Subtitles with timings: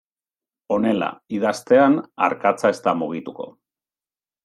[0.75, 1.99] Honela, idaztean,
[2.31, 3.51] arkatza ez da mugituko.